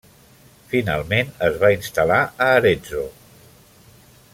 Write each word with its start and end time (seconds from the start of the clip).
Finalment 0.71 1.29
es 1.49 1.61
va 1.65 1.71
instal·lar 1.75 2.19
a 2.25 2.51
Arezzo. 2.59 3.07